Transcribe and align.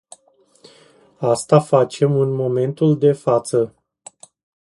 Asta 1.19 1.59
facem 1.59 2.15
în 2.15 2.31
momentul 2.31 2.97
de 2.97 3.11
față. 3.11 3.75